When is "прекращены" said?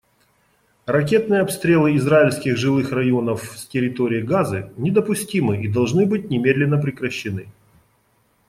6.79-7.49